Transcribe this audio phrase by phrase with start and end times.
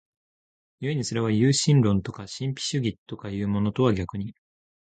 [0.79, 4.33] 故にそれは唯心論とか神秘主義とかいうものとは逆に、